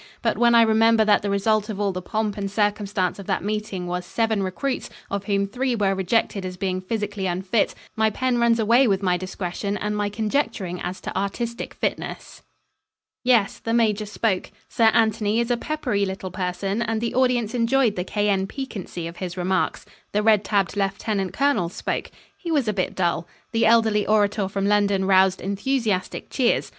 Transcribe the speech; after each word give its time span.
But 0.23 0.35
when 0.35 0.55
I 0.55 0.63
remember 0.63 1.05
that 1.05 1.21
the 1.21 1.29
result 1.29 1.69
of 1.69 1.79
all 1.79 1.91
the 1.91 2.01
pomp 2.01 2.35
and 2.35 2.49
circumstance 2.49 3.19
of 3.19 3.27
that 3.27 3.43
meeting 3.43 3.85
was 3.85 4.03
seven 4.03 4.41
recruits, 4.41 4.89
of 5.11 5.25
whom 5.25 5.45
three 5.45 5.75
were 5.75 5.93
rejected 5.93 6.43
as 6.43 6.57
being 6.57 6.81
physically 6.81 7.27
unfit, 7.27 7.75
my 7.95 8.09
pen 8.09 8.39
runs 8.39 8.57
away 8.59 8.87
with 8.87 9.03
my 9.03 9.15
discretion, 9.15 9.77
and 9.77 9.95
my 9.95 10.09
conjecturing 10.09 10.81
as 10.81 11.01
to 11.01 11.15
artistic 11.15 11.75
fitness. 11.75 12.41
Yes, 13.23 13.59
the 13.59 13.75
Major 13.75 14.07
spoke. 14.07 14.49
Sir 14.67 14.85
Anthony 14.85 15.39
is 15.39 15.51
a 15.51 15.55
peppery 15.57 16.03
little 16.07 16.31
person 16.31 16.81
and 16.81 16.99
the 16.99 17.13
audience 17.13 17.53
enjoyed 17.53 17.95
the 17.95 18.03
cayenne 18.03 18.47
piquancy 18.47 19.05
of 19.05 19.17
his 19.17 19.37
remarks. 19.37 19.85
The 20.13 20.23
red 20.23 20.43
tabbed 20.43 20.75
Lieutenant 20.75 21.31
Colonel 21.31 21.69
spoke. 21.69 22.09
He 22.39 22.49
was 22.51 22.67
a 22.67 22.73
bit 22.73 22.95
dull. 22.95 23.27
The 23.51 23.67
elderly 23.67 24.07
orator 24.07 24.47
from 24.47 24.65
London 24.67 25.05
roused 25.05 25.41
enthusiastic 25.41 26.31
cheers. 26.31 26.69